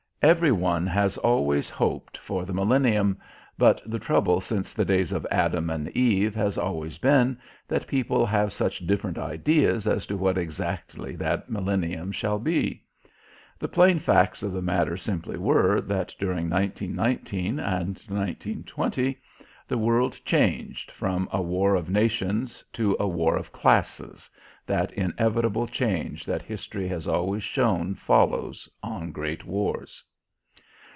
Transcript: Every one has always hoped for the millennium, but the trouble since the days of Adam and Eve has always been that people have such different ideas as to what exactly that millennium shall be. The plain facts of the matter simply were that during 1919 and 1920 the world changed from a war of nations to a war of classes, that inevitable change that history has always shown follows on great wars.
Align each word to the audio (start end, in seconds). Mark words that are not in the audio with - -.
Every 0.23 0.51
one 0.51 0.85
has 0.85 1.17
always 1.17 1.67
hoped 1.71 2.15
for 2.15 2.45
the 2.45 2.53
millennium, 2.53 3.17
but 3.57 3.81
the 3.87 3.97
trouble 3.97 4.39
since 4.39 4.71
the 4.71 4.85
days 4.85 5.11
of 5.11 5.25
Adam 5.31 5.71
and 5.71 5.89
Eve 5.97 6.35
has 6.35 6.59
always 6.59 6.99
been 6.99 7.39
that 7.67 7.87
people 7.87 8.23
have 8.27 8.53
such 8.53 8.85
different 8.85 9.17
ideas 9.17 9.87
as 9.87 10.05
to 10.05 10.15
what 10.17 10.37
exactly 10.37 11.15
that 11.15 11.49
millennium 11.49 12.11
shall 12.11 12.37
be. 12.37 12.83
The 13.57 13.67
plain 13.67 13.97
facts 13.97 14.43
of 14.43 14.51
the 14.53 14.61
matter 14.61 14.95
simply 14.95 15.39
were 15.39 15.81
that 15.81 16.13
during 16.19 16.47
1919 16.51 17.57
and 17.59 17.97
1920 18.07 19.17
the 19.67 19.77
world 19.79 20.19
changed 20.23 20.91
from 20.91 21.29
a 21.31 21.41
war 21.41 21.73
of 21.73 21.89
nations 21.89 22.63
to 22.73 22.95
a 22.99 23.07
war 23.07 23.35
of 23.35 23.51
classes, 23.51 24.29
that 24.67 24.91
inevitable 24.93 25.65
change 25.65 26.25
that 26.27 26.43
history 26.43 26.87
has 26.87 27.07
always 27.07 27.43
shown 27.43 27.95
follows 27.95 28.69
on 28.83 29.11
great 29.11 29.45
wars. 29.47 30.03